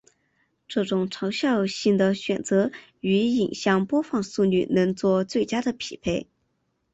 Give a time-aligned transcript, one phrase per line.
[0.67, 6.27] 这种长效性的选择与影像播放速率能做最佳的匹配。